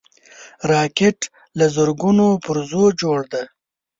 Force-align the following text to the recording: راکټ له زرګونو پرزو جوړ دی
راکټ 0.71 1.19
له 1.57 1.65
زرګونو 1.75 2.25
پرزو 2.45 2.83
جوړ 3.01 3.19
دی 3.33 3.43